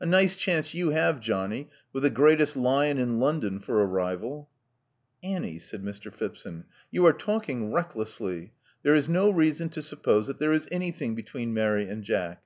[0.00, 4.48] A nice chance you have Johnny, with the greatest lion in L#ondon for a rival.
[5.24, 6.08] Annie, said Mr.
[6.14, 8.50] Phipson: ''you are talking reck lessly.
[8.84, 12.44] There is no reason to suppose that there is anything between Mary and Jack.